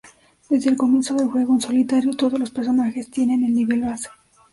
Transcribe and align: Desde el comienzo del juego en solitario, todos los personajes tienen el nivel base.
Desde 0.49 0.71
el 0.71 0.77
comienzo 0.77 1.13
del 1.13 1.27
juego 1.27 1.53
en 1.53 1.61
solitario, 1.61 2.15
todos 2.15 2.39
los 2.39 2.49
personajes 2.49 3.11
tienen 3.11 3.43
el 3.43 3.53
nivel 3.53 3.81
base. 3.81 4.09